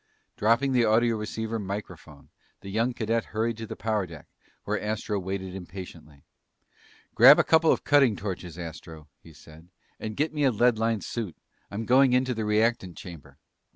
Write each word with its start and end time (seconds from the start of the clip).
Dropping 0.35 0.71
the 0.71 0.81
audioceiver 0.83 1.59
microphone, 1.63 2.29
the 2.61 2.71
young 2.71 2.91
cadet 2.91 3.25
hurried 3.25 3.55
to 3.57 3.67
the 3.67 3.75
power 3.75 4.07
deck, 4.07 4.25
where 4.63 4.81
Astro 4.81 5.19
waited 5.19 5.53
impatiently. 5.53 6.23
"Grab 7.13 7.37
a 7.37 7.43
couple 7.43 7.71
of 7.71 7.83
cutting 7.83 8.15
torches, 8.15 8.57
Astro," 8.57 9.09
he 9.21 9.31
said, 9.31 9.69
"and 9.99 10.17
get 10.17 10.33
me 10.33 10.43
a 10.43 10.51
lead 10.51 10.79
lined 10.79 11.03
suit. 11.03 11.35
I'm 11.69 11.85
going 11.85 12.13
into 12.13 12.33
the 12.33 12.45
reactant 12.45 12.97
chamber." 12.97 13.37